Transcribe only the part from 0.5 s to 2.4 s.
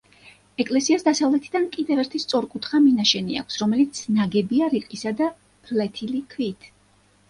ეკლესიას დასავლეთიდან კიდევ ერთი